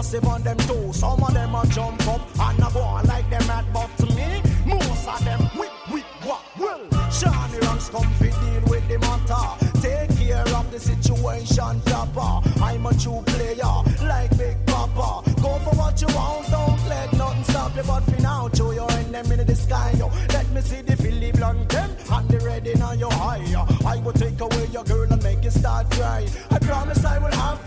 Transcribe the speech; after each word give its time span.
massive 0.00 0.24
on 0.24 0.42
them 0.42 0.56
too. 0.56 0.90
Some 0.94 1.22
of 1.22 1.34
them 1.34 1.54
a 1.54 1.66
jump 1.66 2.08
up 2.08 2.22
and 2.40 2.58
a 2.58 2.70
go 2.72 2.80
on 2.80 3.04
like 3.04 3.28
them 3.28 3.50
at 3.50 3.70
but 3.70 3.90
to 3.98 4.06
me, 4.16 4.40
most 4.64 5.06
of 5.06 5.22
them 5.26 5.40
whip 5.58 5.72
whip 5.92 6.06
what 6.24 6.40
well. 6.58 6.84
Shiny 7.10 7.58
ranks 7.66 7.90
come 7.90 8.10
fi 8.18 8.30
deal 8.30 8.62
with 8.70 8.88
the 8.88 8.98
matter. 8.98 9.44
Take 9.82 10.16
care 10.16 10.48
of 10.56 10.70
the 10.70 10.80
situation 10.80 11.82
proper. 11.82 12.30
I'm 12.62 12.86
a 12.86 12.94
true 12.94 13.22
player, 13.26 13.74
like 14.08 14.30
Big 14.38 14.56
Papa. 14.64 15.30
Go 15.42 15.58
for 15.64 15.74
what 15.80 16.00
you 16.00 16.08
want, 16.16 16.50
don't 16.50 16.82
let 16.88 17.12
nothing 17.12 17.44
stop 17.44 17.76
you. 17.76 17.82
But 17.82 18.02
for 18.04 18.22
now, 18.22 18.48
show 18.54 18.70
your 18.70 18.88
them 18.88 19.32
in 19.32 19.46
the 19.46 19.54
sky, 19.54 19.92
yo. 19.98 20.10
Let 20.32 20.48
me 20.50 20.62
see 20.62 20.80
the 20.80 20.96
Philly 20.96 21.32
blunt 21.32 21.68
them 21.68 21.90
and 22.10 22.28
the 22.28 22.38
red 22.40 22.66
in 22.66 22.78
your 22.98 23.12
eye. 23.12 23.44
I 23.84 23.96
will 23.98 24.12
take 24.12 24.40
away 24.40 24.66
your 24.72 24.84
girl 24.84 25.12
and 25.12 25.22
make 25.22 25.44
you 25.44 25.50
start 25.50 25.90
cry. 25.90 26.26
I 26.50 26.58
promise 26.58 27.04
I 27.04 27.18
will 27.18 27.32
have 27.32 27.60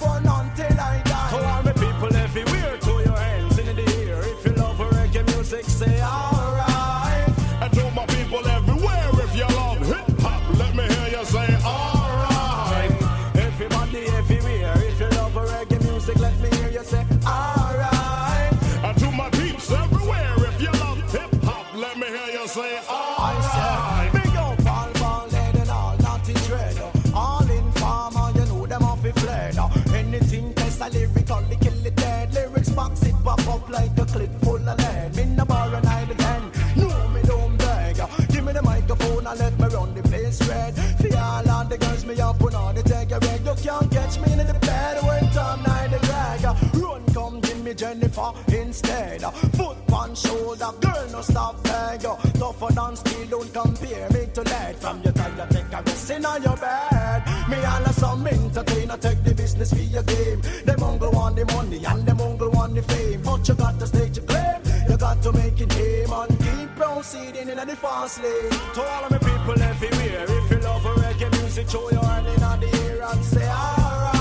run 40.41 40.49
red. 40.49 40.75
For 40.75 41.17
all 41.17 41.49
of 41.49 41.69
the 41.69 41.77
girls, 41.77 42.05
me 42.05 42.19
up 42.19 42.41
on 42.41 42.55
all 42.55 42.73
the 42.73 42.83
take 42.83 43.11
a 43.11 43.19
reg. 43.19 43.41
You 43.45 43.55
can't 43.63 43.91
catch 43.91 44.19
me 44.19 44.31
in 44.31 44.39
the 44.39 44.57
bed 44.61 45.03
when 45.03 45.29
Tom 45.31 45.63
night 45.63 45.91
the 45.91 45.99
drag. 45.99 46.43
Run, 46.75 47.05
come 47.13 47.39
give 47.41 47.63
me 47.63 47.73
Jennifer 47.73 48.31
instead. 48.47 49.21
Foot 49.57 49.77
on 49.91 50.15
shoulder, 50.15 50.71
girl, 50.81 51.07
no 51.11 51.21
stop 51.21 51.63
beg. 51.63 52.01
Tougher 52.01 52.73
than 52.73 52.95
steel, 52.95 53.27
don't 53.27 53.53
compare 53.53 54.09
me 54.09 54.27
to 54.33 54.41
lead. 54.41 54.75
From 54.77 55.01
your 55.03 55.13
time, 55.13 55.37
you 55.37 55.45
take 55.49 55.73
a 55.73 55.81
rest 55.81 56.09
in 56.11 56.25
on 56.25 56.43
your 56.43 56.57
bed. 56.57 57.23
Me 57.49 57.57
all 57.63 57.85
of 57.85 57.95
some 57.95 58.27
entertainer, 58.27 58.97
take 58.97 59.23
the 59.23 59.33
business 59.35 59.69
for 59.73 59.79
your 59.79 60.03
game. 60.03 60.41
Them 60.65 60.83
uncle 60.83 61.11
want 61.11 61.35
the 61.35 61.45
money 61.45 61.83
and 61.85 62.05
them 62.05 62.21
uncle 62.21 62.49
want 62.51 62.75
the 62.75 62.81
fame. 62.83 63.21
But 63.21 63.47
you 63.47 63.55
got 63.55 63.79
to 63.79 63.87
stage 63.87 64.17
your 64.17 64.25
claim. 64.25 64.61
You 64.89 64.97
got 64.97 65.21
to 65.23 65.31
make 65.33 65.59
it 65.59 65.69
name 65.75 66.11
and 66.11 66.39
keep 66.39 66.62
proceeding 67.03 67.49
in 67.49 67.57
the 67.67 67.75
fast 67.75 68.23
lane. 68.23 68.49
To 68.75 68.81
all 68.81 69.03
of 69.03 69.11
my 69.11 69.17
people 69.17 69.61
everywhere, 69.61 70.25
if 70.29 70.51
you 70.51 70.57
love 70.59 70.83
reggae 70.83 71.29
music, 71.41 71.69
show 71.69 71.91
your 71.91 72.05
hand 72.05 72.27
in 72.27 72.39
the 72.61 72.77
air 72.85 73.03
and 73.03 73.25
say 73.25 73.45
alright. 73.45 74.12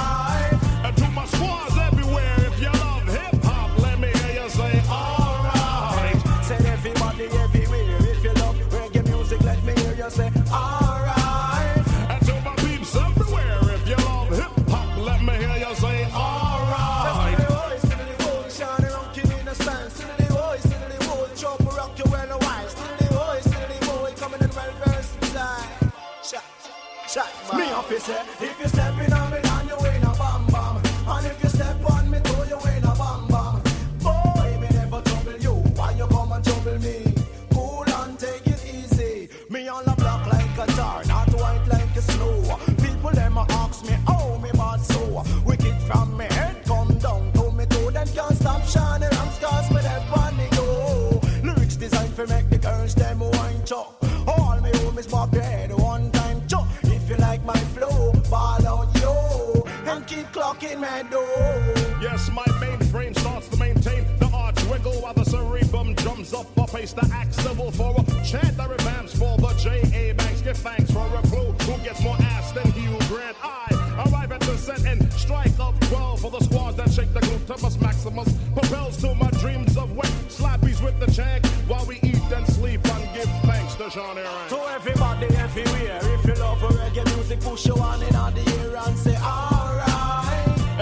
It's 27.94 28.08
a, 28.08 28.52
keep 60.72 60.81
my 60.81 61.03
door. 61.05 61.75
Yes, 62.00 62.31
my 62.31 62.44
mainframe 62.60 63.19
starts 63.19 63.49
to 63.49 63.56
maintain 63.56 64.05
the 64.19 64.27
arch 64.33 64.62
wiggle 64.65 65.00
while 65.03 65.15
the 65.15 65.25
cerebrum 65.25 65.94
drums 65.94 66.33
up 66.34 66.47
a 66.56 66.66
pace 66.66 66.93
the 66.93 67.09
axle 67.12 67.71
for 67.72 67.94
a 67.99 68.25
chant 68.25 68.56
that 68.56 68.71
revamps 68.71 69.10
for 69.10 69.37
the 69.38 69.53
J.A. 69.59 70.12
Banks. 70.15 70.41
Give 70.41 70.56
thanks 70.56 70.91
for 70.91 71.06
a 71.06 71.22
clue 71.28 71.53
who 71.53 71.84
gets 71.84 72.03
more 72.03 72.16
ass 72.21 72.53
than 72.53 72.71
Hugh 72.72 72.99
Grant. 73.09 73.37
I 73.43 74.06
arrive 74.06 74.33
at 74.33 74.41
the 74.41 74.56
set 74.56 74.84
and 74.84 75.12
strike 75.12 75.59
up 75.60 75.78
12 75.81 76.21
for 76.21 76.31
the 76.31 76.41
squads 76.41 76.77
that 76.77 76.91
shake 76.91 77.12
the 77.12 77.21
gluteus 77.21 77.81
maximus. 77.81 78.33
Propels 78.54 78.97
to 78.99 79.15
my 79.15 79.31
dreams 79.43 79.77
of 79.77 79.94
wet 79.94 80.12
slappies 80.28 80.83
with 80.83 80.99
the 80.99 81.10
chank 81.12 81.44
while 81.69 81.84
we 81.87 81.97
eat 82.03 82.33
and 82.34 82.47
sleep 82.47 82.81
and 82.84 83.15
give 83.15 83.31
thanks 83.43 83.75
to 83.77 83.91
Sean 83.91 84.19
Aaron. 84.19 84.49
To 84.49 84.59
everybody 84.75 85.27
everywhere, 85.37 86.00
if 86.03 86.25
you 86.27 86.34
love 86.34 86.59
reggae 86.59 87.04
music, 87.15 87.41
push 87.41 87.66
your 87.66 87.78
hand 87.78 88.03
in 88.03 88.12
the 88.12 88.52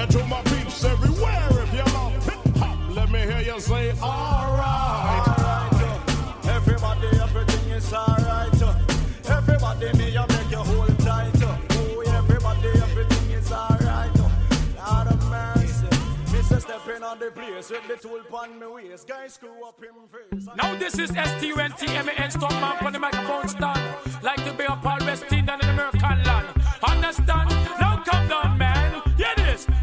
And 0.01 0.11
to 0.13 0.25
my 0.25 0.41
peeps 0.45 0.83
everywhere, 0.83 1.49
if 1.51 1.75
you 1.75 1.85
love 1.93 2.25
hip 2.25 2.57
hop, 2.57 2.97
let 2.97 3.11
me 3.11 3.21
hear 3.21 3.41
you 3.41 3.61
say 3.61 3.93
alright. 4.01 5.29
Alright, 5.29 6.47
everybody, 6.47 7.09
everything 7.21 7.71
is 7.73 7.93
alright. 7.93 8.63
Everybody, 9.29 9.93
me, 9.99 10.17
I 10.17 10.27
make 10.27 10.51
you 10.51 10.57
hold 10.57 10.99
tight. 11.01 11.35
Oh, 11.43 12.03
everybody, 12.17 12.69
everything 12.81 13.31
is 13.33 13.53
alright. 13.53 14.17
Lord 14.17 15.09
of 15.09 15.23
mercy, 15.29 15.87
Mr. 16.33 16.63
Stepping 16.63 17.03
on 17.03 17.19
the 17.19 17.31
place 17.31 17.69
with 17.69 17.87
the 17.87 17.97
tool 17.97 18.23
on 18.33 18.59
me 18.59 18.67
waist. 18.69 19.07
Guys, 19.07 19.35
screw 19.35 19.63
up 19.69 19.79
him 19.85 19.97
face. 20.11 20.49
Now 20.57 20.75
this 20.77 20.99
is 20.99 21.11
S-T-U-N-T-M-A-N 21.15 22.31
Stuntman 22.31 22.83
on 22.83 22.93
the 22.95 22.99
microphone 22.99 23.49
stand 23.49 23.97
Like 24.23 24.43
to 24.47 24.55
be 24.55 24.65
a 24.65 24.77
Paul 24.77 24.99
down 25.01 25.19
in 25.29 25.45
the 25.45 25.71
American 25.71 26.23
land 26.25 26.47
Understand? 26.83 27.51
Now 27.79 28.03
come 28.03 28.29
down 28.29 28.50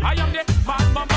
I 0.03 0.13
am 0.13 0.31
the 0.31 0.43
man, 0.65 0.93
man, 0.93 1.16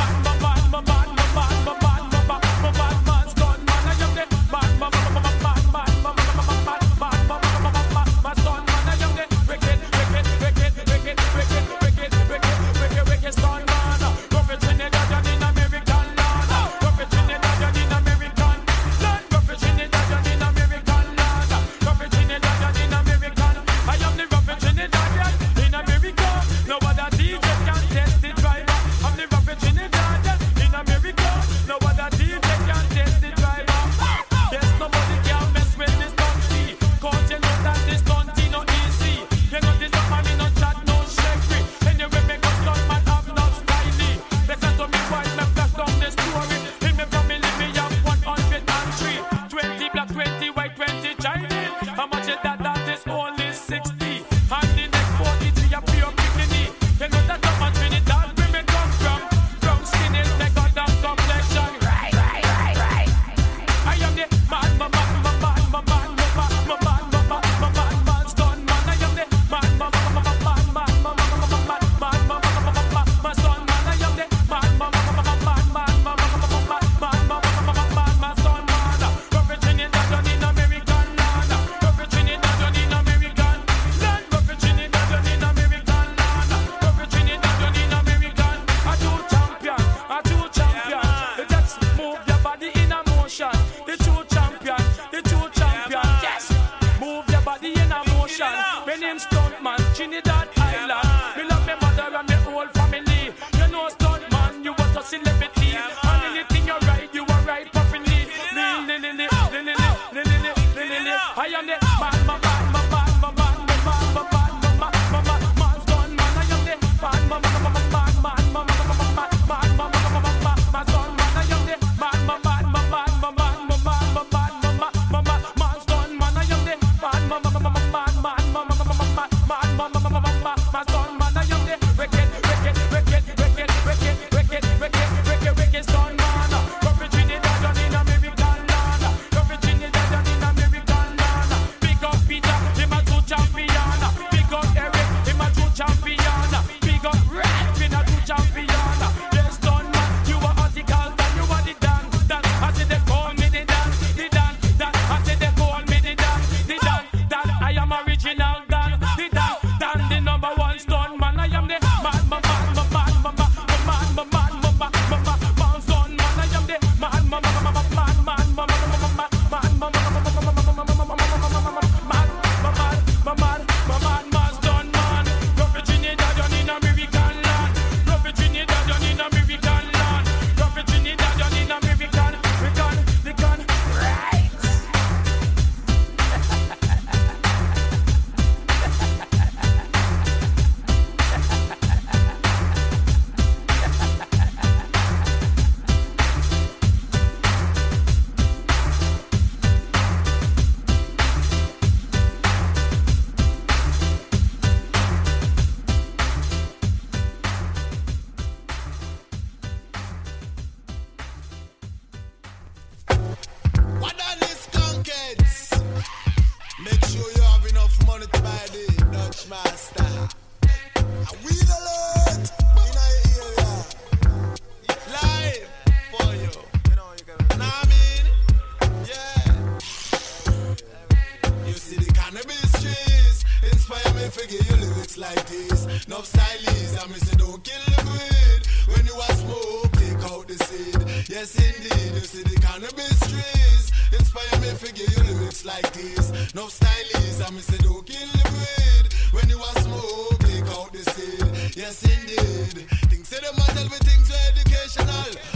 like 235.34 235.46
this. 235.46 236.08
No 236.08 236.22
stylies, 236.22 236.98
I 236.98 237.06
miss 237.08 237.32
it, 237.32 237.38
don't 237.38 237.62
kill 237.62 237.84
the 237.94 238.02
breed. 238.08 238.62
When 238.90 239.06
you 239.06 239.14
are 239.14 239.36
smoke, 239.42 239.92
take 240.02 240.22
out 240.30 240.46
the 240.48 240.56
seed. 240.66 241.00
Yes, 241.28 241.54
indeed, 241.54 242.10
you 242.16 242.24
see 242.32 242.42
the 242.42 242.58
cannabis 242.66 243.18
trees 243.30 243.84
inspire 244.18 244.56
me 244.60 244.70
to 244.82 244.88
give 244.92 245.10
you 245.14 245.22
lyrics 245.28 245.64
like 245.64 245.88
this. 245.92 246.54
No 246.54 246.66
stylies, 246.68 247.40
I 247.46 247.50
miss 247.50 247.68
it, 247.70 247.82
don't 247.82 248.04
kill 248.06 248.30
the 248.38 248.44
breed. 248.50 249.06
When 249.36 249.48
you 249.48 249.58
are 249.58 249.78
smoke, 249.86 250.38
take 250.50 250.68
out 250.76 250.90
the 250.92 251.02
seed. 251.14 251.76
Yes, 251.76 252.02
indeed. 252.02 252.88
Things 253.10 253.28
say 253.28 253.40
them 253.40 253.54
tell 253.54 253.88
me 253.92 253.98
things 254.08 254.28
are 254.34 254.44
educational. 254.50 255.49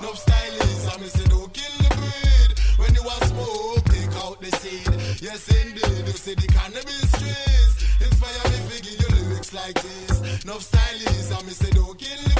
No 0.00 0.12
I 0.92 0.98
me 1.00 1.08
say 1.08 1.24
don't 1.28 1.52
kill 1.52 1.76
the. 1.80 2.54
When 2.76 2.94
you 2.94 3.02
smoke, 3.28 3.84
take 3.86 4.14
out 4.22 4.40
the 4.40 4.50
seed. 4.60 4.86
Yes 5.22 5.48
indeed, 5.48 6.06
you 6.06 6.12
see 6.12 6.34
the 6.34 6.46
cannabis 6.48 7.10
trees 7.18 7.72
inspire 8.00 8.44
me 8.52 8.58
lyrics 9.14 9.52
like 9.54 9.80
this. 9.80 10.44
I 11.32 11.42
me 11.42 11.52
say 11.52 11.70
don't 11.70 11.98
kill 11.98 12.22
the. 12.28 12.34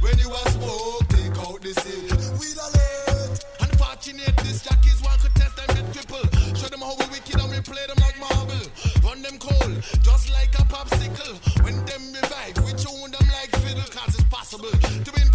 When 0.00 0.18
you 0.18 0.30
smoke, 0.50 1.06
take 1.08 1.38
out 1.46 1.60
the 1.62 1.72
seed. 1.80 2.10
Unfortunate, 3.60 4.36
this 4.38 4.62
jackies 4.62 5.00
test 5.34 5.56
them. 5.56 6.56
Show 6.56 6.68
them 6.68 6.80
how 6.80 6.96
we 6.98 7.06
wicked 7.06 7.40
and 7.40 7.50
we 7.50 7.60
play 7.60 7.86
them 7.86 7.98
like 8.00 8.18
marble. 8.18 8.66
Run 9.04 9.22
them 9.22 9.38
cold, 9.38 9.82
just 10.02 10.30
like 10.32 10.52
a 10.58 10.64
popsicle. 10.66 11.38
When 11.62 11.84
them 11.84 12.02
revive, 12.12 12.58
we 12.64 12.72
tune 12.74 13.10
them 13.10 13.26
like 13.30 13.50
fiddle, 13.62 13.88
cause 13.94 14.14
it's 14.14 14.24
possible 14.24 14.70
to 14.70 15.12
be 15.12 15.31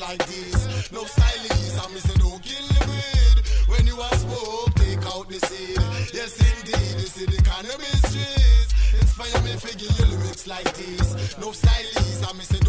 like 0.00 0.24
this. 0.26 0.90
No 0.90 1.04
stylies, 1.04 1.78
I 1.78 1.98
say 2.00 2.14
don't 2.18 2.42
kill 2.42 2.66
the 2.68 2.84
breed. 2.88 3.36
When 3.68 3.86
you 3.86 4.00
are 4.00 4.16
smoke, 4.16 4.74
take 4.74 5.04
out 5.12 5.28
the 5.28 5.38
seed. 5.46 5.76
Yes 6.14 6.40
indeed, 6.40 6.94
you 7.00 7.08
see 7.14 7.26
the 7.26 7.40
cannabis 7.42 8.00
trees 8.10 8.68
inspire 9.00 9.42
me 9.42 9.52
to 9.60 9.76
give 9.76 9.92
you 9.98 10.06
lyrics 10.16 10.46
like 10.46 10.72
this. 10.74 11.38
No 11.38 11.52
stylies, 11.52 12.22
I 12.26 12.32
me 12.32 12.59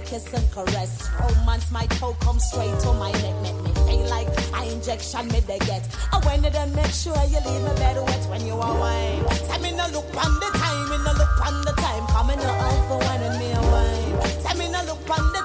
fi 0.00 0.06
kiss 0.06 0.32
and 0.32 0.50
caress. 0.52 1.08
Oh, 1.20 1.34
Romance 1.38 1.70
my 1.70 1.86
toe 1.98 2.16
come 2.20 2.38
straight 2.38 2.78
to 2.80 2.92
my 2.94 3.12
neck, 3.12 3.36
make 3.42 3.60
me 3.64 3.72
feel 3.86 4.04
like 4.10 4.28
a 4.54 4.72
injection 4.72 5.28
me 5.28 5.40
they 5.40 5.58
get. 5.60 5.82
I 6.12 6.18
when 6.26 6.44
it 6.44 6.52
done, 6.52 6.74
make 6.74 6.92
sure 6.92 7.16
you 7.32 7.40
leave 7.46 7.62
me 7.62 7.72
bed 7.80 7.96
wet 7.96 8.24
when 8.30 8.46
you 8.46 8.54
are 8.54 8.78
wine. 8.78 9.28
Say 9.48 9.58
me 9.58 9.72
no 9.72 9.86
look 9.92 10.08
on 10.24 10.32
the 10.40 10.50
time, 10.58 10.90
me 10.90 10.96
no 11.04 11.12
look 11.12 11.46
on 11.46 11.62
the 11.64 11.72
time. 11.72 12.06
Come 12.08 12.30
in 12.30 12.38
no 12.38 12.50
out 12.66 12.80
for 12.88 13.02
and 13.02 13.38
me 13.38 13.52
a 13.52 13.62
wine. 13.72 14.12
Say 14.42 14.58
me 14.58 14.70
no 14.70 14.80
look 14.84 15.10
on 15.10 15.32
the 15.32 15.35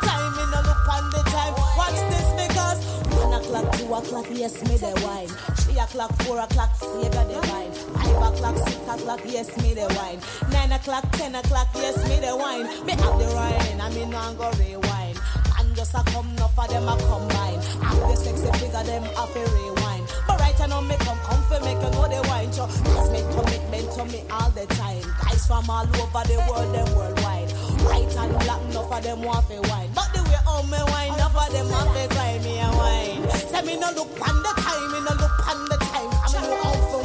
o'clock, 4.01 4.25
yes 4.31 4.53
me 4.67 4.77
the 4.77 4.91
wine. 5.05 5.27
Three 5.61 5.79
o'clock, 5.79 6.11
four 6.23 6.39
o'clock, 6.39 6.75
Savior 6.75 7.09
the 7.09 7.39
wine. 7.49 7.71
Five 7.71 8.33
o'clock, 8.33 8.57
six 8.57 8.77
o'clock, 8.87 9.21
yes 9.25 9.49
me 9.61 9.73
the 9.73 9.87
wine. 9.97 10.19
Nine 10.51 10.71
o'clock, 10.71 11.05
ten 11.13 11.35
o'clock, 11.35 11.69
yes 11.75 11.97
me 12.09 12.17
the 12.19 12.35
wine. 12.35 12.65
Me 12.85 12.93
have 12.93 13.17
the 13.19 13.27
wine, 13.35 13.81
I 13.81 13.89
me 13.89 14.05
no 14.05 14.33
go 14.37 14.49
rewind. 14.57 15.17
And 15.59 15.75
just 15.75 15.93
a 15.93 16.03
come, 16.11 16.29
enough 16.31 16.57
of 16.57 16.67
them 16.69 16.87
a 16.87 16.95
combine. 16.97 17.61
Have 17.85 18.01
the 18.09 18.15
sexy 18.15 18.51
figure, 18.59 18.83
them 18.83 19.03
off 19.15 19.35
a 19.35 19.39
rewind. 19.39 20.05
But 20.27 20.39
right 20.39 20.59
now 20.67 20.81
me 20.81 20.95
come, 20.99 21.19
come 21.19 21.43
for 21.43 21.59
make 21.61 21.77
you 21.77 21.91
know 21.91 22.07
the 22.09 22.21
wine. 22.27 22.51
So 22.53 22.65
guys 22.67 23.09
make 23.11 23.29
commitment 23.29 23.87
to 23.95 24.05
me 24.05 24.23
all 24.31 24.49
the 24.51 24.65
time. 24.65 25.03
Guys 25.23 25.45
from 25.47 25.69
all 25.69 25.85
over 25.85 26.23
the 26.25 26.37
world, 26.49 26.73
them 26.73 26.89
worldwide. 26.95 27.51
White 27.85 28.15
and 28.17 28.33
black, 28.39 28.61
enough 28.69 28.91
of 28.91 29.03
them 29.03 29.21
want 29.21 29.47
to 29.49 29.61
wine. 29.69 29.89
But 29.93 30.09
the 30.13 30.20
how 30.61 30.69
me 30.69 30.91
wine, 30.91 31.13
enough 31.13 31.35
of 31.35 31.53
them 31.53 31.69
want 31.69 31.89
to 31.97 32.15
cry 32.15 32.39
me 32.43 32.59
a 32.59 32.69
wine. 32.77 33.29
Say 33.49 33.61
me 33.61 33.79
no 33.79 33.91
look 33.91 34.09
on 34.27 34.35
the 34.43 34.53
time, 34.61 34.91
me 34.91 34.99
no 34.99 35.13
look 35.17 35.47
on 35.47 35.65
the 35.69 35.77
time. 35.77 36.09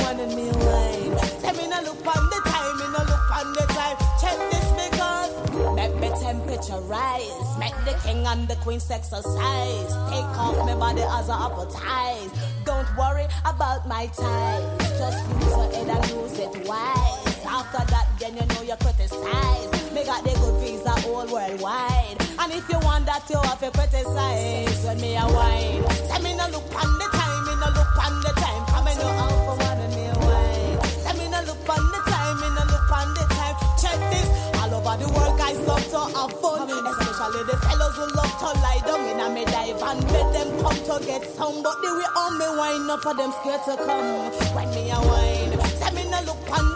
one 0.04 0.20
and 0.20 0.34
me 0.34 0.50
wine. 0.50 1.18
Say 1.40 1.52
me 1.52 1.68
no 1.68 1.80
look 1.82 2.06
on 2.06 2.22
the 2.30 2.40
time, 2.44 2.76
me 2.78 2.86
no 2.92 3.02
look 3.04 3.30
on 3.32 3.52
the 3.52 3.66
time. 3.72 3.96
Check 4.20 4.38
this 4.50 4.68
because 4.76 5.32
make 5.74 5.94
me 5.96 6.08
temperature 6.20 6.80
rise. 6.86 7.58
Make 7.58 7.76
the 7.84 7.96
king 8.04 8.26
and 8.26 8.48
the 8.48 8.56
queen 8.56 8.80
exercise. 8.90 9.92
Take 10.10 10.32
off 10.36 10.56
my 10.66 10.74
body 10.74 11.02
as 11.02 11.28
a 11.28 11.36
appetize. 11.46 12.30
Don't 12.64 12.88
worry 12.96 13.26
about 13.44 13.86
my 13.86 14.06
ties. 14.08 14.78
Just 14.98 15.20
use 15.40 15.56
your 15.56 15.70
head 15.72 15.88
and 15.88 16.10
use 16.10 16.38
it 16.38 16.68
wise. 16.68 17.44
After 17.46 17.84
that, 17.92 18.06
then 18.18 18.36
you 18.36 18.46
know 18.54 18.62
you 18.62 18.76
criticize. 18.76 19.92
Me 19.94 20.04
got 20.04 20.24
the 20.24 20.34
good 20.40 20.60
visa 20.60 21.08
all 21.08 21.26
worldwide. 21.32 22.25
And 22.46 22.54
if 22.54 22.70
you 22.70 22.78
want 22.78 23.06
that, 23.10 23.26
you 23.26 23.42
have 23.42 23.58
to 23.58 23.74
criticize. 23.74 24.78
When 24.86 25.00
me 25.02 25.18
a 25.18 25.26
wine, 25.26 25.82
say 26.06 26.22
me 26.22 26.30
no 26.38 26.46
look 26.54 26.70
on 26.78 26.90
the 26.94 27.06
time, 27.10 27.42
me 27.42 27.58
no 27.58 27.74
look 27.74 27.90
on 27.98 28.14
the 28.22 28.30
time. 28.38 28.62
Come 28.70 28.86
and 28.86 28.98
know 29.02 29.18
out 29.18 29.34
for 29.50 29.56
one 29.66 29.82
and 29.82 29.90
me 29.90 30.06
a 30.06 30.14
wine. 30.14 30.78
Say 31.02 31.14
me 31.18 31.26
no 31.26 31.42
look 31.42 31.66
on 31.66 31.82
the 31.90 32.00
time, 32.06 32.38
me 32.38 32.46
no 32.54 32.62
look 32.70 32.86
on 32.86 33.10
the 33.18 33.26
time. 33.34 33.56
Check 33.82 33.98
this, 34.14 34.30
all 34.62 34.78
over 34.78 34.94
the 34.94 35.10
world, 35.10 35.34
guys 35.34 35.58
love 35.66 35.90
to 35.90 35.98
have 36.06 36.38
fun. 36.38 36.70
Especially 36.70 37.42
the 37.50 37.58
fellows 37.66 37.98
who 37.98 38.06
love 38.14 38.34
to 38.38 38.50
lie 38.62 38.78
down 38.86 39.02
in 39.10 39.18
a 39.18 39.26
me 39.26 39.42
dive 39.50 39.82
and 39.82 40.06
let 40.14 40.30
them 40.30 40.48
come 40.62 40.78
to 40.86 41.02
get 41.02 41.26
some. 41.34 41.66
But 41.66 41.82
the 41.82 41.90
way 41.98 42.06
on 42.14 42.38
me 42.38 42.46
wine, 42.54 42.86
up 42.94 43.02
for 43.02 43.14
them 43.18 43.34
scared 43.42 43.66
to 43.66 43.74
come. 43.74 44.30
When 44.54 44.70
me 44.70 44.94
a 44.94 45.02
wine, 45.02 45.50
say 45.82 45.90
me 45.98 46.06
no 46.14 46.22
look 46.30 46.46
on 46.54 46.75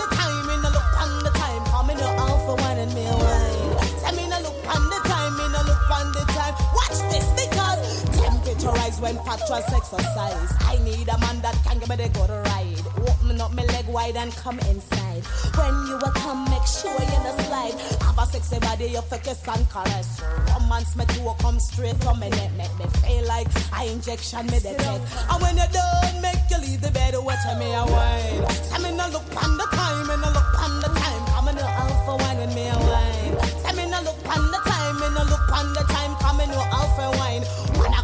when 9.01 9.17
patrons 9.19 9.65
exercise. 9.73 10.53
I 10.61 10.79
need 10.85 11.09
a 11.09 11.19
man 11.19 11.41
that 11.43 11.57
can 11.65 11.79
give 11.79 11.89
me 11.89 11.97
the 11.97 12.09
good 12.09 12.31
ride. 12.31 12.85
Open 13.09 13.41
up 13.41 13.53
my 13.55 13.65
leg 13.65 13.87
wide 13.89 14.17
and 14.17 14.33
come 14.33 14.59
inside. 14.61 15.25
When 15.57 15.75
you 15.87 15.97
will 15.97 16.15
come, 16.21 16.45
make 16.51 16.67
sure 16.67 16.93
you 16.93 17.19
no 17.25 17.33
slide. 17.49 17.75
Have 18.05 18.19
a 18.19 18.27
sexy 18.27 18.59
body, 18.61 18.87
you 18.93 19.03
kiss 19.23 19.47
and 19.49 19.69
caress. 19.71 20.23
Romance 20.53 20.97
me 20.97 21.05
to 21.07 21.35
come 21.41 21.59
straight 21.59 21.97
from 22.05 22.21
my 22.21 22.29
neck, 22.29 22.53
make 22.57 22.75
me 22.79 22.87
feel 23.01 23.27
like 23.27 23.49
I 23.73 23.85
injection 23.85 24.47
me 24.47 24.59
the 24.59 24.75
tech. 24.77 25.01
And 25.31 25.43
when 25.43 25.57
you're 25.57 25.73
done, 25.73 26.23
make 26.23 26.45
you 26.51 26.59
leave 26.59 26.81
the 26.81 26.91
bed, 26.91 27.15
watch 27.17 27.45
me 27.59 27.73
a 27.73 27.85
wine. 27.85 28.45
Say 28.69 28.79
me 28.83 28.97
no 28.97 29.09
look 29.09 29.29
on 29.43 29.57
the 29.57 29.67
time, 29.73 30.07
me 30.09 30.17
no 30.21 30.29
look 30.29 30.53
on 30.61 30.81
the 30.81 30.89
time. 30.89 31.23
Come 31.35 31.49
in 31.49 31.57
the 31.57 31.65
alpha 31.65 32.17
wine 32.23 32.39
and 32.45 32.55
me 32.55 32.69
a 32.69 32.77
wine. 32.77 33.35
Say 33.65 33.73
me 33.77 33.91
no 33.91 33.99
look 34.03 34.21
on 34.29 34.45
the 34.53 34.61
time, 34.69 34.95
me 35.01 35.09
no 35.17 35.23
look 35.25 35.53
on 35.53 35.73
the 35.73 35.85
time. 35.89 36.15
Come 36.21 36.41
in 36.41 36.51
the 36.51 36.61
alpha 36.61 37.19
wine. 37.19 37.45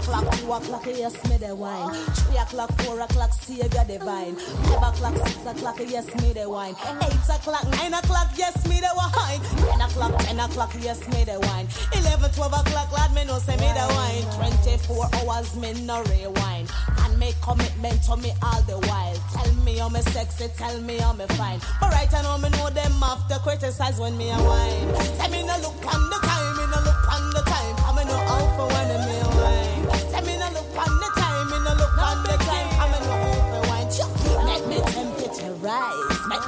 O'clock, 0.06 0.38
two 0.38 0.52
o'clock, 0.52 0.86
yes 0.86 1.28
me 1.28 1.36
the 1.36 1.52
wine. 1.52 1.92
Three 2.14 2.36
o'clock, 2.38 2.70
four 2.82 3.00
o'clock, 3.00 3.32
savior 3.32 3.66
divine. 3.88 4.36
Five 4.36 4.94
o'clock, 4.94 5.16
six 5.26 5.44
o'clock, 5.44 5.80
yes 5.80 6.06
me 6.22 6.32
the 6.32 6.48
wine. 6.48 6.76
Eight 6.78 7.28
o'clock, 7.28 7.68
nine 7.70 7.92
o'clock, 7.92 8.28
yes 8.36 8.54
me 8.68 8.78
the 8.78 8.92
wine. 8.94 9.40
Ten 9.66 9.80
o'clock, 9.80 10.16
ten 10.22 10.38
o'clock, 10.38 10.70
yes 10.78 11.00
me 11.08 11.24
the 11.24 11.40
wine. 11.40 11.66
Eleven, 11.92 12.30
twelve 12.30 12.52
o'clock, 12.52 12.92
lad 12.92 13.12
me 13.16 13.24
no 13.24 13.38
say 13.38 13.56
me 13.56 13.66
the 13.66 13.86
wine. 13.98 14.22
Twenty-four 14.38 15.08
hours 15.16 15.56
me 15.56 15.72
no 15.82 16.04
rewind. 16.04 16.70
And 17.02 17.18
make 17.18 17.34
commitment 17.42 18.00
to 18.04 18.16
me 18.16 18.30
all 18.44 18.62
the 18.62 18.78
while. 18.86 19.18
Tell 19.34 19.52
me 19.64 19.80
I'm 19.80 19.96
a 19.96 20.02
sexy, 20.02 20.46
tell 20.56 20.80
me 20.82 21.00
I'm 21.00 21.20
a 21.20 21.26
fine. 21.34 21.58
But 21.80 21.90
right 21.90 22.12
now 22.12 22.36
me 22.36 22.50
know 22.50 22.70
them 22.70 23.02
after 23.02 23.42
criticize 23.42 23.98
when 23.98 24.16
me 24.16 24.30
a 24.30 24.38
wine. 24.38 24.94
Tell 25.18 25.30
me 25.30 25.42
no 25.42 25.58
look 25.66 25.82
on 25.92 26.10
the 26.10 26.18
time, 26.22 26.55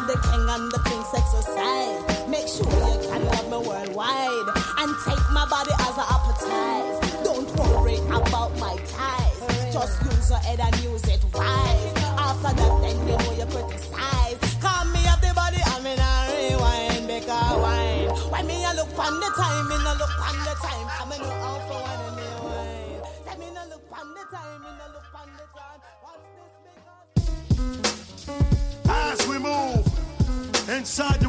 the 0.08 0.16
king 0.24 0.48
and 0.48 0.72
the 0.72 0.80
queen 0.88 1.04
exercise. 1.20 2.00
Make 2.32 2.48
sure 2.48 2.64
you 2.64 2.96
can 3.12 3.20
love 3.28 3.44
me 3.52 3.58
worldwide. 3.60 4.48
And 4.80 4.96
take 5.04 5.20
my 5.36 5.44
body 5.44 5.72
as 5.84 5.96
an 6.00 6.08
appetite. 6.08 6.96
Don't 7.28 7.48
worry 7.60 8.00
about 8.08 8.56
my 8.56 8.72
ties. 8.88 9.36
Just 9.68 10.00
use 10.08 10.30
your 10.32 10.40
head 10.40 10.60
and 10.64 10.74
use 10.80 11.04
it 11.04 11.20
wise. 11.36 11.92
After 12.16 12.56
that, 12.56 12.72
then 12.80 12.96
you 13.04 13.16
know 13.20 13.32
you 13.36 13.44
criticize. 13.52 14.40
Call 14.64 14.88
me 14.96 15.04
up 15.12 15.20
the 15.20 15.32
body, 15.36 15.60
I'm 15.76 15.84
in 15.84 16.00
a 16.00 16.12
rewind. 16.32 17.04
Because 17.04 17.60
wine. 17.60 18.08
When 18.32 18.46
me 18.48 18.64
a 18.64 18.72
look 18.80 18.96
on 18.96 19.12
the 19.20 19.28
time, 19.36 19.68
me 19.68 19.76
no 19.76 19.92
look 19.92 20.16
on 20.24 20.36
the 20.40 20.54
time. 20.56 20.88
I'm 21.04 21.12
in 21.12 21.20
no 21.20 21.52
for 21.68 21.84
one 21.84 22.00
and 22.08 22.16
me 22.16 22.28
wine. 22.48 23.04
Let 23.28 23.36
me 23.36 23.48
no 23.52 23.60
look 23.76 23.84
on 23.92 24.08
the 24.16 24.24
time, 24.32 24.56
me 24.64 24.72
no 24.72 24.86
look 24.88 25.12
on 25.12 25.28
the 25.36 25.44
time. 25.52 25.97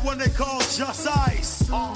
One 0.10 0.18
they 0.18 0.30
call 0.30 0.60
Just 0.62 1.08
Ice, 1.08 1.70
uh, 1.72 1.94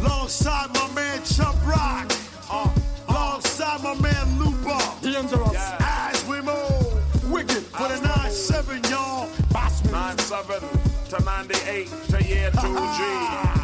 alongside 0.00 0.74
my 0.74 0.90
man 0.92 1.22
Chump 1.24 1.56
Rock, 1.64 2.10
uh, 2.50 2.68
alongside 3.08 3.80
my 3.80 3.94
man 3.94 4.38
Lupa. 4.40 4.80
Dangerous. 5.00 5.54
As 5.78 6.26
we 6.26 6.40
move, 6.40 7.30
wicked 7.30 7.62
for 7.62 7.86
the 7.86 8.00
9-7, 8.02 8.90
y'all. 8.90 9.28
Boss 9.52 9.84
me. 9.84 9.92
97 9.92 10.62
to 11.10 11.24
98 11.24 11.86
to 12.08 12.24
year 12.24 12.50
2G. 12.50 13.60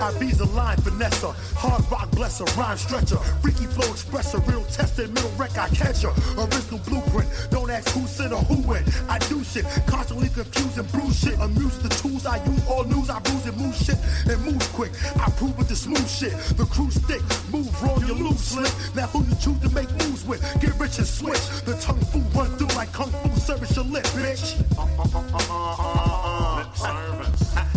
I 0.00 0.16
bees 0.18 0.40
a 0.40 0.44
line 0.46 0.76
finesse, 0.78 1.22
hard 1.56 1.90
rock 1.90 2.10
blesser, 2.10 2.46
rhyme 2.56 2.76
stretcher, 2.76 3.16
freaky 3.42 3.66
flow 3.66 3.88
expressor, 3.88 4.44
real 4.46 4.64
tested, 4.64 5.12
middle 5.12 5.30
wreck, 5.36 5.56
I 5.58 5.68
catch 5.70 6.02
her. 6.02 6.12
Original 6.38 6.78
blueprint, 6.86 7.28
don't 7.50 7.70
ask 7.70 7.88
who 7.90 8.06
said 8.06 8.32
or 8.32 8.42
who 8.42 8.66
went. 8.66 8.86
I 9.08 9.18
do 9.18 9.42
shit, 9.42 9.64
constantly 9.86 10.28
confuse 10.28 10.78
and 10.78 10.90
bruise 10.92 11.18
shit. 11.18 11.38
Amuse 11.40 11.78
the 11.78 11.88
tools 11.88 12.26
I 12.26 12.42
use, 12.44 12.66
all 12.68 12.84
news 12.84 13.10
I 13.10 13.18
bruise 13.20 13.46
and 13.46 13.56
move 13.56 13.74
shit 13.74 13.98
and 14.28 14.40
move 14.44 14.62
quick. 14.72 14.92
I 15.18 15.30
prove 15.32 15.56
with 15.58 15.68
the 15.68 15.76
smooth 15.76 16.08
shit. 16.08 16.32
The 16.56 16.64
crew 16.66 16.90
stick, 16.90 17.22
move 17.50 17.70
wrong, 17.82 18.00
you 18.06 18.14
lose 18.14 18.40
slick. 18.40 18.72
Now 18.94 19.06
who 19.08 19.24
you 19.24 19.34
choose 19.36 19.58
to 19.60 19.70
make 19.74 19.90
moves 20.06 20.24
with? 20.24 20.40
Get 20.60 20.78
rich 20.78 20.98
and 20.98 21.06
switch. 21.06 21.42
The 21.64 21.74
tongue 21.80 22.00
fu 22.12 22.20
run 22.38 22.50
through 22.56 22.74
like 22.76 22.92
kung 22.92 23.10
fu 23.10 23.40
service 23.40 23.74
your 23.74 23.84
lip, 23.84 24.04
bitch. 24.14 24.58
Lip 26.56 26.76
service. 26.76 27.67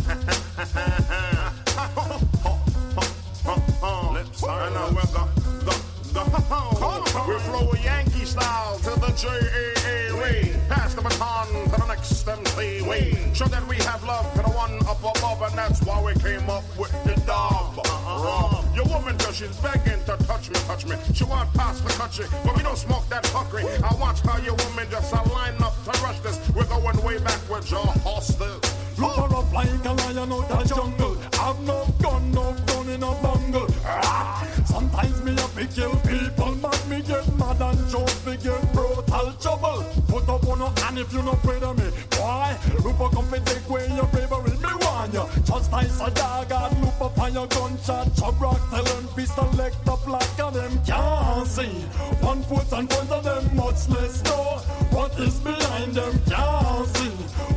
Go. 7.32 7.38
We 7.38 7.44
flow 7.44 7.74
Yankee 7.84 8.26
style 8.26 8.78
to 8.80 9.00
the 9.00 9.12
J-A-A 9.16 10.16
way. 10.20 10.56
Pass 10.70 10.94
the 10.94 11.02
baton 11.02 11.48
to 11.70 11.82
the 11.82 11.86
next 11.88 12.28
MC 12.28 12.82
way. 12.82 13.32
Show 13.34 13.46
that 13.46 13.68
we 13.68 13.76
have 13.78 14.04
love 14.04 14.32
to 14.34 14.42
the 14.42 14.50
one 14.50 14.76
up 14.88 15.00
above, 15.00 15.42
and 15.42 15.58
that's 15.58 15.82
why 15.84 16.02
we 16.02 16.14
came 16.16 16.50
up 16.50 16.64
with 16.78 16.92
the 17.04 17.16
dub. 17.26 17.80
Your 18.76 18.86
woman, 18.86 19.18
girl, 19.18 19.32
she's 19.32 19.56
begging 19.58 20.04
to 20.06 20.18
touch 20.26 20.50
me, 20.50 20.56
touch 20.68 20.86
me. 20.86 20.96
She 21.14 21.24
want 21.24 21.54
past 21.54 21.84
the 21.84 21.94
country, 21.94 22.26
but 22.46 22.56
we 22.56 22.64
don't 22.64 22.78
smoke 22.78 23.08
that 23.10 23.24
fuckery. 23.26 23.66
I 23.84 23.94
watch 24.00 24.22
how 24.22 24.38
your 24.38 24.56
woman 24.56 24.88
just 24.90 25.14
a 25.14 25.22
line 25.30 25.62
up 25.62 25.76
to 25.86 25.92
rush 26.04 26.20
this. 26.20 26.40
We're 26.56 26.66
going 26.66 27.02
way 27.04 27.18
back 27.20 27.42
with 27.50 27.70
your 27.70 27.86
hostels. 28.04 28.62
Look 28.98 29.18
up 29.18 29.52
like 29.54 29.70
a 29.86 29.94
lion 29.94 30.32
out 30.32 30.50
the 30.50 30.76
jungle. 30.76 31.18
I've 31.40 31.60
no 31.62 31.86
gun, 32.02 32.32
no 32.32 32.56
in 32.94 33.04
a 33.04 33.12
bungle. 33.22 33.68
Ah, 33.86 34.48
Sometimes 34.66 35.24
me 35.24 35.32
have 35.36 35.56
to 35.56 35.66
kill 35.68 35.96
people, 36.02 36.56
but 36.62 36.88
me 36.90 37.02
get 37.02 37.26
mad 37.38 37.62
and 37.62 37.90
just 37.90 38.26
me 38.26 38.38
get 38.38 38.74
brutal 38.74 39.32
trouble. 39.40 39.84
Put 40.08 40.28
up 40.30 40.48
on 40.48 40.60
your 40.60 40.74
hand 40.80 41.00
if 41.00 41.12
you 41.14 41.22
not 41.24 41.36
afraid 41.36 41.64
of 41.64 41.78
me. 41.78 41.90
Look 42.84 43.00
up 43.00 43.12
come 43.14 43.26
fi 43.28 43.40
take 43.40 43.68
away 43.70 43.88
your 43.96 44.06
bravery. 44.08 44.52
Me 44.52 44.72
you. 45.14 45.26
Just 45.44 45.72
nice 45.72 46.00
a 46.02 46.12
dog 46.12 46.52
and 46.52 46.86
look 46.86 47.02
up 47.02 47.20
on 47.20 47.34
your 47.34 47.48
gunshot. 47.48 48.16
Chop 48.16 48.40
rock, 48.40 48.60
tell 48.70 48.84
them 48.84 49.08
fi 49.16 49.26
select 49.26 49.86
the 49.86 49.96
black 50.06 50.40
of 50.40 50.54
them 50.54 50.74
can't 50.86 51.48
see. 51.48 51.76
One 52.22 52.44
foot 52.44 52.72
in 52.78 52.88
front 52.88 53.12
of 53.12 53.24
them, 53.24 53.56
much 53.56 53.90
less 53.90 54.24
know 54.24 54.60
what 54.92 55.18
is 55.20 55.40
behind 55.40 55.94
them 55.94 56.22
can't 56.30 56.88
see. 56.96 57.12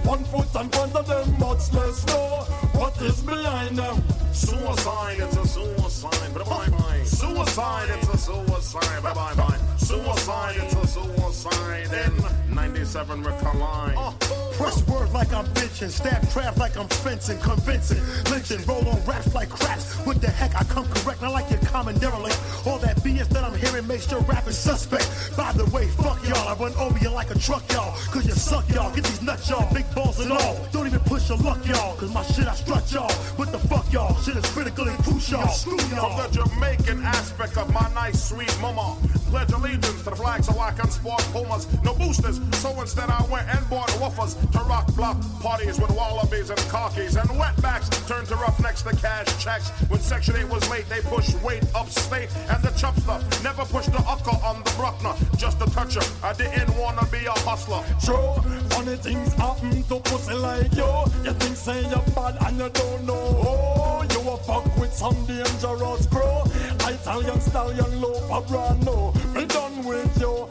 One 0.09 0.25
foot 0.25 0.55
in 0.61 0.69
front 0.71 0.95
of 0.95 1.07
them, 1.07 1.39
much 1.39 1.73
less 1.73 2.07
know 2.07 2.47
what 2.79 3.01
is 3.03 3.21
behind 3.23 3.77
them. 3.79 4.14
Suicide, 4.35 5.19
it's 5.21 5.37
a 5.37 5.47
suicide. 5.47 6.35
Bye 6.35 6.43
bye 6.43 6.69
bye. 6.69 7.03
Suicide, 7.05 7.89
it's 7.91 8.09
a 8.09 8.19
suicide. 8.19 9.03
Bye 9.03 9.15
bye 9.15 9.35
bye. 9.35 9.59
Suicide, 9.77 10.57
it's 10.57 10.75
a 10.75 10.87
suicide. 10.89 11.87
In 11.93 12.44
97 12.55 13.23
we 13.23 13.33
collide. 13.41 13.95
Uh, 13.97 14.13
press 14.57 14.87
words 14.87 15.13
like 15.13 15.33
I'm 15.33 15.47
bitching, 15.47 15.91
stab 15.91 16.29
craft 16.31 16.59
like 16.59 16.77
I'm 16.77 16.89
fencing, 16.89 17.39
convincing, 17.39 18.01
lynching, 18.31 18.65
roll 18.67 18.87
on 18.89 19.05
raps 19.05 19.35
like 19.35 19.49
craps. 19.49 19.95
What 20.07 20.21
the 20.21 20.31
heck, 20.31 20.55
I 20.55 20.65
come 20.65 20.87
correct, 20.87 21.23
not 21.23 21.33
like 21.33 21.51
your 21.51 21.61
common 21.61 21.99
derelict. 21.99 22.39
All 22.67 22.79
that 22.79 22.97
BS 22.99 23.29
that 23.31 23.45
I'm 23.45 23.55
hearing 23.59 23.87
makes 23.87 24.11
your 24.11 24.21
rap 24.21 24.47
is 24.47 24.57
suspect. 24.57 25.09
By 25.37 25.53
the 25.53 25.65
way, 25.67 25.87
fuck 25.89 26.23
y'all, 26.29 26.49
I 26.49 26.55
run 26.55 26.73
over 26.75 26.99
you 26.99 27.11
like 27.11 27.31
a 27.31 27.39
truck, 27.39 27.71
y'all. 27.73 27.93
Cause 28.13 28.27
you 28.27 28.33
suck, 28.33 28.69
y'all. 28.71 28.95
Get 28.95 29.05
these 29.05 29.23
nuts, 29.23 29.51
y'all, 29.51 29.73
big 29.75 29.93
balls 29.95 30.21
and 30.21 30.31
all. 30.33 30.57
Don't 30.73 30.87
even 30.87 31.01
push 31.01 31.29
your 31.29 31.39
luck, 31.39 31.67
y'all. 31.67 31.97
Cause 31.97 32.13
my 32.13 32.23
shit 32.23 32.47
I 32.47 32.55
strut, 32.55 32.91
y'all. 32.93 33.13
What 33.37 33.51
the 33.53 33.59
fuck, 33.59 33.93
y'all? 33.93 34.15
Shit 34.23 34.37
is 34.37 34.47
critical 34.53 34.87
and 34.89 34.99
crucial. 35.05 35.47
Screw 35.49 35.79
From 35.79 35.97
y'all. 35.97 36.29
the 36.29 36.45
Jamaican 36.45 37.03
aspect 37.03 37.57
of 37.57 37.73
my 37.73 37.89
nice 37.95 38.29
sweet 38.31 38.55
mama. 38.61 38.97
pledge 39.31 39.51
allegiance 39.53 40.03
to 40.05 40.11
the 40.11 40.17
flag 40.17 40.45
so 40.45 40.59
I 40.59 40.71
can 40.73 40.89
sport 40.91 41.21
pumas. 41.33 41.67
No 41.83 41.95
boosters, 41.95 42.39
so 42.55 42.81
instead 42.81 43.11
I 43.11 43.25
went 43.31 43.49
and 43.49 43.69
bought 43.69 43.89
woofers 44.01 44.35
to 44.53 44.59
rock 44.65 44.93
block 44.95 45.21
parties 45.41 45.81
with 45.81 45.91
wallabies 45.91 46.51
and 46.51 46.59
khakis. 46.71 47.17
And 47.17 47.29
wetbacks 47.31 47.89
turned 48.07 48.29
to 48.29 48.37
roughnecks 48.37 48.83
to 48.83 48.95
cash 48.97 49.27
checks. 49.43 49.71
When 49.89 50.01
Section 50.01 50.37
8 50.37 50.49
was 50.49 50.69
late, 50.71 50.89
they 50.89 51.01
pushed 51.01 51.41
weight 51.43 51.65
upstate. 51.75 52.29
And 52.49 52.63
the 52.63 52.75
stuff 52.77 53.43
never 53.43 53.65
pushed 53.65 53.93
the 53.93 53.99
ucker 53.99 54.43
on 54.45 54.63
the 54.63 54.71
Bruckner. 54.77 55.15
Just 55.37 55.61
a 55.63 55.67
toucher, 55.71 56.03
I 56.23 56.33
didn't 56.35 56.77
wanna 56.77 57.07
be 57.11 57.25
a 57.27 57.33
hustler. 57.49 57.83
True, 58.05 58.35
funny 58.71 58.97
things 58.97 59.33
happen 59.35 59.83
to 59.85 60.01
pussy 60.01 60.35
like 60.35 60.75
you. 60.75 60.93
You 61.25 61.33
think 61.33 61.57
say 61.57 61.81
you're 61.89 62.03
bad 62.15 62.37
and 62.47 62.59
you 62.59 62.69
don't 62.69 63.07
know. 63.07 63.25
Oh, 63.47 64.07
you 64.11 64.31
a 64.31 64.37
fuck 64.39 64.65
with 64.79 64.93
some 64.93 65.17
dangerous 65.27 66.07
crew. 66.07 66.43
Italian 66.87 67.41
stallion, 67.41 68.01
low 68.01 68.45
no. 68.85 69.13
Be 69.35 69.47
done 69.47 69.85
with 69.85 70.21
you, 70.21 70.47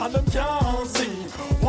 because 0.00 0.12
them 0.14 0.24
can't 0.32 0.88
see. 0.88 1.59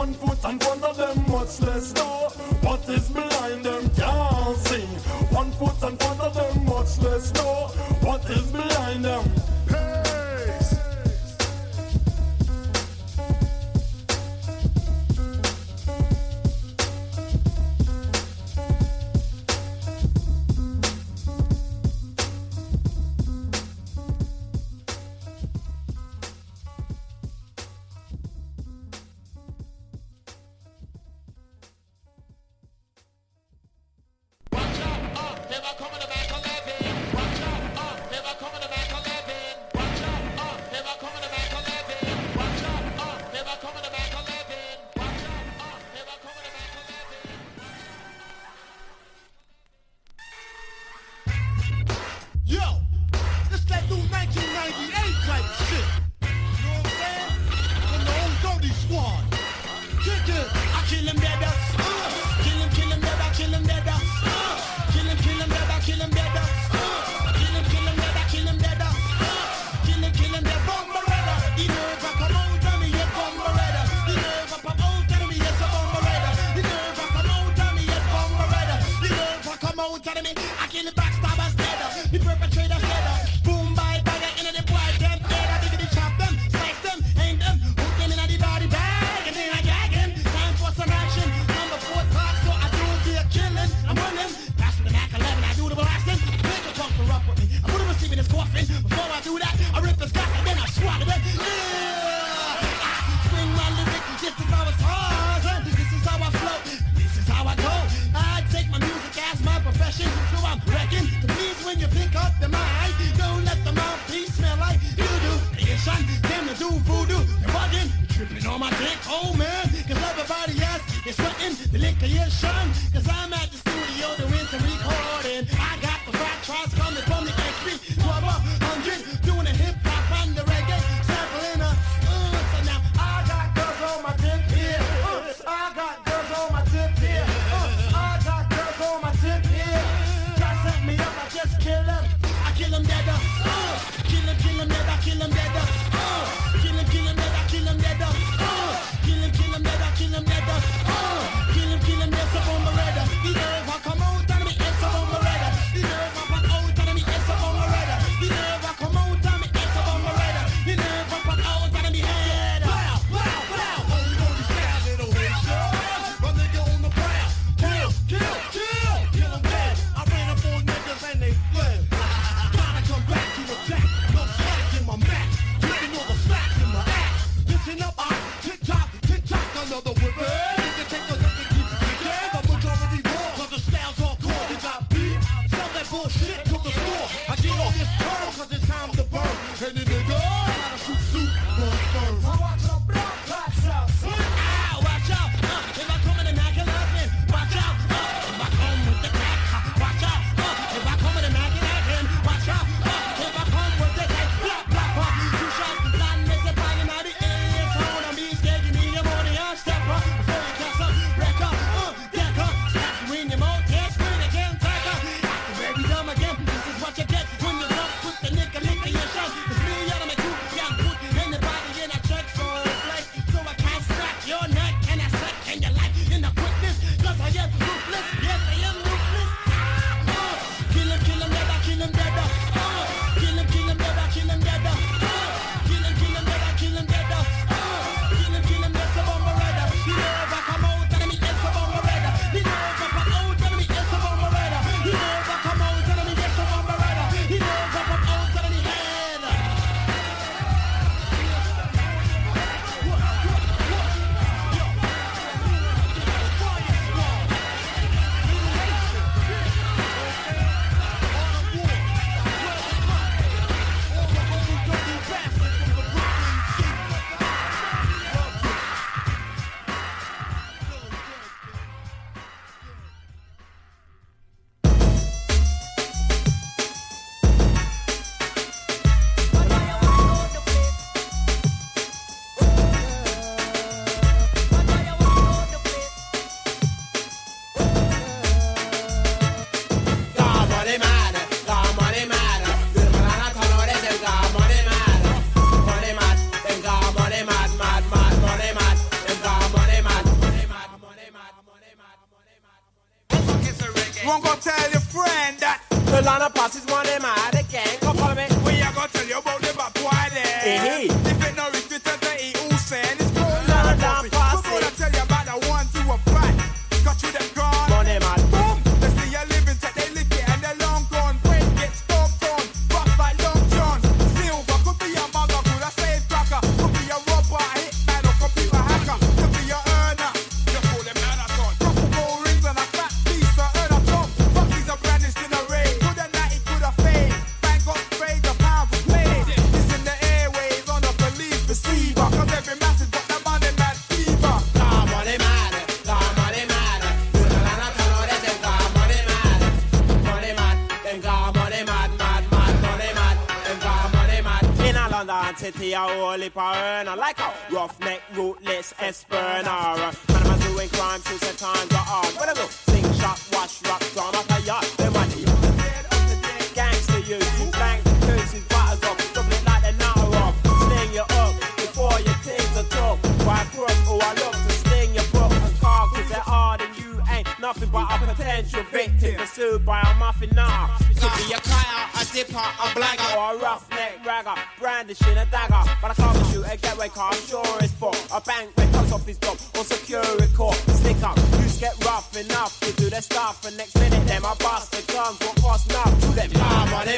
Cutter, 382.31 382.55
a 382.59 382.63
a 382.63 382.73
blagger, 382.73 383.11
or 383.17 383.35
a 383.35 383.37
roughneck 383.37 384.05
ragger, 384.05 384.35
brandishing 384.59 385.17
a 385.17 385.25
dagger. 385.25 385.63
But 385.81 385.91
I 385.91 385.93
can't 385.93 386.27
shoot 386.27 386.45
a 386.45 386.57
getaway 386.57 386.89
car, 386.89 387.11
I'm 387.11 387.21
sure 387.27 387.57
it's 387.59 387.73
for 387.73 387.93
a 388.13 388.21
bank 388.21 388.51
with 388.55 388.71
off 388.93 389.05
his 389.05 389.17
job 389.17 389.37
or 389.57 389.63
security 389.63 390.27
court. 390.35 390.55
Stick 390.55 391.01
up, 391.03 391.17
you 391.17 391.47
get 391.59 391.75
rough 391.85 392.15
enough 392.17 392.59
to 392.61 392.71
do 392.73 392.89
their 392.89 393.01
stuff, 393.01 393.45
and 393.45 393.55
next 393.57 393.75
minute 393.75 394.05
them 394.07 394.25
I 394.25 394.35
bust 394.35 394.71
the 394.71 394.81
guns, 394.91 395.19
what 395.19 395.35
cost 395.41 395.69
enough 395.69 395.99
to 396.01 396.07
them. 396.07 396.29
Come 396.31 396.73
on, 396.73 396.85
they 396.85 396.97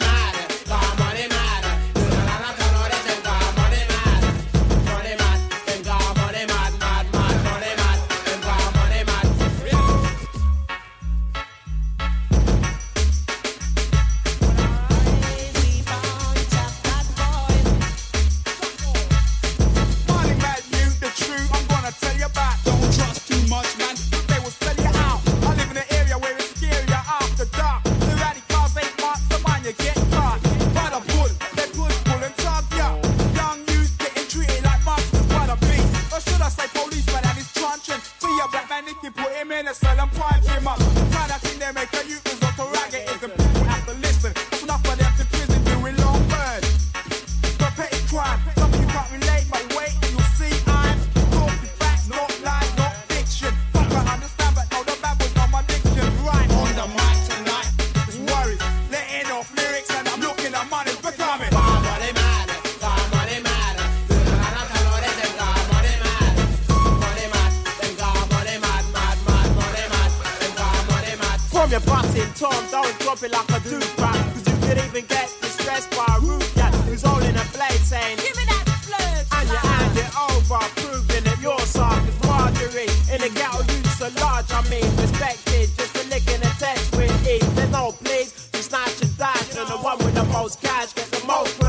Marjorie. 83.33 83.61
In 83.63 83.81
the 83.83 83.93
ghetto, 83.93 84.09
you 84.09 84.11
so 84.13 84.21
large, 84.21 84.51
I 84.51 84.61
mean, 84.69 84.95
respected 84.97 85.69
just 85.77 85.97
for 85.97 86.09
licking 86.09 86.41
a 86.41 86.51
text 86.59 86.95
with 86.95 87.27
ease. 87.27 87.55
There's 87.55 87.71
no 87.71 87.91
please, 87.91 88.49
you 88.53 88.61
snatch 88.61 89.01
and 89.01 89.17
dash, 89.17 89.57
and 89.57 89.67
the 89.67 89.77
one 89.77 89.97
with 89.99 90.15
the 90.15 90.25
most 90.25 90.61
cash 90.61 90.93
gets 90.93 91.09
the 91.09 91.25
most. 91.25 91.59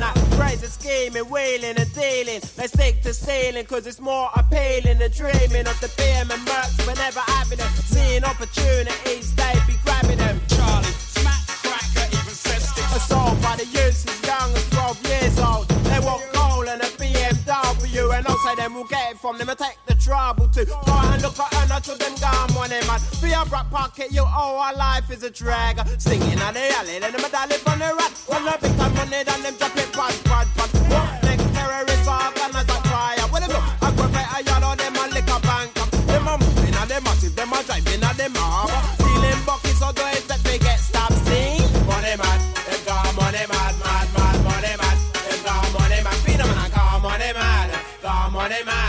That 0.00 0.16
crazy 0.32 0.66
scheming, 0.66 1.28
wheeling 1.28 1.76
and 1.76 1.92
dealing. 1.94 2.40
They 2.56 2.66
stick 2.66 3.02
to 3.02 3.12
stealing, 3.12 3.66
cause 3.66 3.86
it's 3.86 4.00
more 4.00 4.30
appealing 4.34 4.98
than 4.98 5.10
dreaming 5.10 5.66
of 5.68 5.78
the 5.80 5.92
BM 5.96 6.32
and 6.32 6.42
mercs 6.48 6.86
whenever 6.86 7.20
having 7.20 7.58
them. 7.58 7.70
Seeing 7.84 8.24
opportunities, 8.24 9.34
they 9.34 9.54
be 9.66 9.74
grabbing 9.84 10.18
them. 10.18 10.40
Charlie, 10.48 10.94
smack 11.14 11.44
cracker, 11.62 12.06
even 12.08 12.34
says. 12.34 12.72
Assault 12.96 13.40
by 13.42 13.56
the 13.56 13.66
youths 13.66 14.06
as 14.08 14.20
young 14.26 14.50
as 14.56 14.70
12 14.70 15.06
years 15.06 15.38
old. 15.38 15.68
They 15.68 16.00
want 16.00 16.24
gold 16.32 16.66
and 16.66 16.80
a 16.80 16.86
BMW, 16.86 18.16
and 18.16 18.26
also 18.26 18.56
them 18.56 18.74
will 18.74 18.84
get 18.84 19.12
it 19.12 19.18
from 19.18 19.36
them 19.36 19.50
and 19.50 19.58
take 19.58 19.78
the 19.86 19.89
trouble 20.00 20.48
to 20.48 20.64
go 20.64 20.80
and 20.88 21.22
look 21.22 21.38
at 21.38 21.52
her, 21.52 21.80
to 21.80 21.94
them 21.94 22.14
gone 22.16 22.52
money 22.54 22.80
man. 22.88 22.98
For 23.20 23.26
your 23.28 23.44
back 23.46 23.70
pocket, 23.70 24.10
you 24.10 24.24
owe 24.24 24.58
our 24.58 24.74
life 24.74 25.10
is 25.10 25.22
a 25.22 25.30
drag. 25.30 25.76
Singing 26.00 26.40
at 26.40 26.54
the 26.54 26.64
alley, 26.80 26.98
then 26.98 27.12
them 27.12 27.24
a 27.24 27.28
dolly 27.28 27.60
from 27.60 27.78
the 27.78 27.92
rat. 27.92 28.12
When 28.26 28.44
the 28.44 28.56
big 28.60 28.74
time 28.76 28.94
money, 28.94 29.22
then 29.22 29.42
them 29.42 29.54
drop 29.60 29.76
it 29.76 29.92
pad, 29.92 30.16
pad, 30.24 30.48
pad. 30.56 30.70
What 30.88 31.22
next 31.22 31.46
terrorists 31.52 32.08
are 32.08 32.32
gonna 32.32 32.64
fire? 32.88 33.26
What 33.28 33.40
them 33.44 33.52
look? 33.52 33.64
I 33.84 33.88
go 33.92 34.04
pay 34.08 34.24
a 34.24 34.38
yard 34.40 34.78
them 34.80 34.96
a 34.96 35.04
lick 35.12 35.28
a 35.28 35.38
bank. 35.44 35.68
Them 36.08 36.26
a 36.26 36.34
moving 36.40 36.74
and 36.74 36.90
them 36.90 37.06
active, 37.06 37.36
them 37.36 37.52
a 37.52 37.60
driving 37.62 38.02
and 38.02 38.16
them 38.16 38.34
a 38.34 38.48
stealing 38.96 39.42
buckets 39.44 39.82
or 39.84 39.92
doors 39.92 40.24
that 40.26 40.40
they 40.42 40.58
get 40.58 40.80
stopped. 40.80 41.20
See? 41.28 41.60
Money 41.84 42.16
man, 42.16 42.40
them 42.66 42.80
got 42.88 43.12
money 43.14 43.44
mad, 43.52 43.74
mad, 43.84 44.08
mad, 44.16 44.36
money 44.48 44.74
mad. 44.80 44.98
Them 45.28 45.40
got 45.44 45.64
money 45.76 46.00
mad, 46.02 46.18
feed 46.24 46.40
them 46.40 46.48
and 46.48 46.72
got 46.72 47.02
money 47.04 47.32
mad, 47.36 47.68
got 48.02 48.32
money 48.32 48.64
mad. 48.64 48.79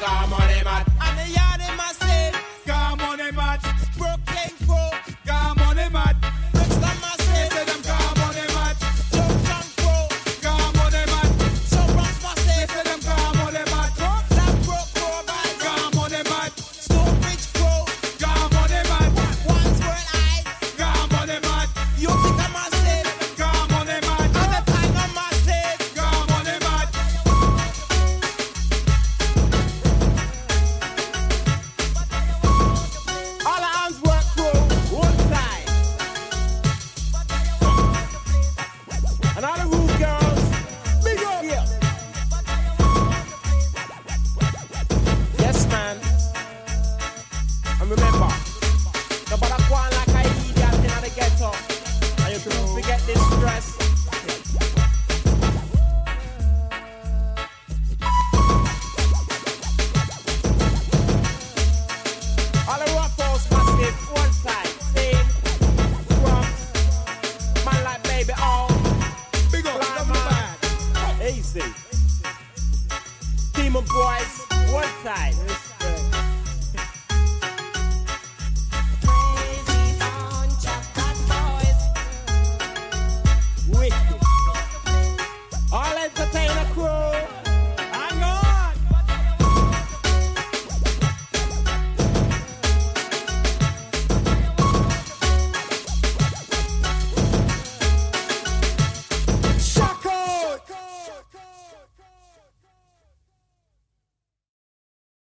Don't 0.00 0.30
know 0.30 0.81